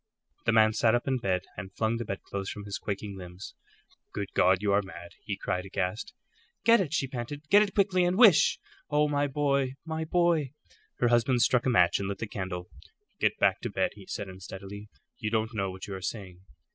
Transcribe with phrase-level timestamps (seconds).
[0.47, 3.53] The man sat up in bed and flung the bedclothes from his quaking limbs.
[4.13, 6.15] "Good God, you are mad!" he cried, aghast.
[6.65, 8.57] "Get it," she panted; "get it quickly, and wish
[8.89, 10.53] Oh, my boy, my boy!"
[10.97, 12.71] Her husband struck a match and lit the candle.
[13.19, 14.89] "Get back to bed," he said, unsteadily.
[15.19, 16.39] "You don't know what you are saying."